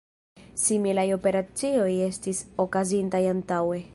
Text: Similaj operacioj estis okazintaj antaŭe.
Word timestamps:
Similaj 0.61 1.03
operacioj 1.17 1.91
estis 2.07 2.41
okazintaj 2.67 3.25
antaŭe. 3.37 3.83